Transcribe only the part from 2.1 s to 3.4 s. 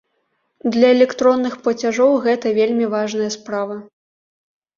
гэта вельмі важная